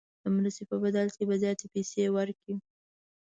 د 0.23 0.25
مرستې 0.35 0.63
په 0.69 0.75
بدل 0.83 1.07
کې 1.15 1.23
به 1.29 1.35
زیاتې 1.43 1.65
پیسې 1.73 2.03
ورکړي. 2.15 2.55